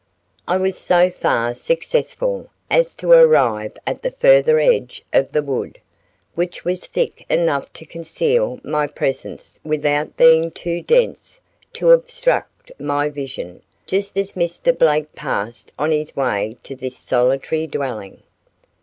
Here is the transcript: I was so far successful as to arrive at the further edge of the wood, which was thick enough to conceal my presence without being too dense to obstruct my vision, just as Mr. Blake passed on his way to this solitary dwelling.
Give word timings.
I 0.47 0.57
was 0.57 0.79
so 0.79 1.11
far 1.11 1.53
successful 1.53 2.49
as 2.71 2.95
to 2.95 3.11
arrive 3.11 3.77
at 3.85 4.01
the 4.01 4.09
further 4.09 4.59
edge 4.59 5.03
of 5.13 5.31
the 5.31 5.43
wood, 5.43 5.79
which 6.33 6.65
was 6.65 6.87
thick 6.87 7.23
enough 7.29 7.71
to 7.73 7.85
conceal 7.85 8.59
my 8.63 8.87
presence 8.87 9.59
without 9.63 10.17
being 10.17 10.49
too 10.49 10.81
dense 10.81 11.39
to 11.73 11.91
obstruct 11.91 12.71
my 12.79 13.09
vision, 13.09 13.61
just 13.85 14.17
as 14.17 14.33
Mr. 14.33 14.75
Blake 14.75 15.13
passed 15.13 15.71
on 15.77 15.91
his 15.91 16.15
way 16.15 16.57
to 16.63 16.75
this 16.75 16.97
solitary 16.97 17.67
dwelling. 17.67 18.23